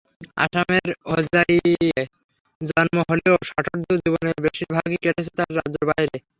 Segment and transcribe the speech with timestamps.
[0.37, 1.91] আসামের হোজাইয়ে
[2.61, 6.15] জন্ম হলেও ষাটোর্ধ্ব জীবনের বেশির ভাগটাই কেটেছে তাঁর রাজ্যের বাইরে।